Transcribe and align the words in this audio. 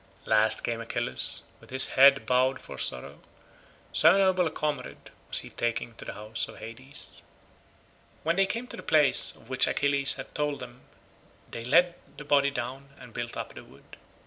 Last 0.25 0.63
came 0.63 0.81
Achilles 0.81 1.43
with 1.59 1.69
his 1.69 1.89
head 1.89 2.25
bowed 2.25 2.59
for 2.59 2.79
sorrow, 2.79 3.19
so 3.91 4.17
noble 4.17 4.47
a 4.47 4.49
comrade 4.49 5.11
was 5.29 5.37
he 5.45 5.51
taking 5.51 5.93
to 5.93 6.05
the 6.05 6.15
house 6.15 6.47
of 6.47 6.57
Hades. 6.57 7.21
When 8.23 8.35
they 8.35 8.47
came 8.47 8.65
to 8.69 8.77
the 8.77 8.81
place 8.81 9.35
of 9.35 9.47
which 9.47 9.67
Achilles 9.67 10.15
had 10.15 10.33
told 10.33 10.59
them 10.59 10.81
they 11.51 11.63
laid 11.63 11.93
the 12.17 12.23
body 12.25 12.49
down 12.49 12.89
and 12.99 13.13
built 13.13 13.37
up 13.37 13.53
the 13.53 13.63
wood. 13.63 13.95